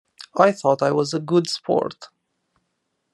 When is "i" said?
0.35-0.51, 0.81-0.91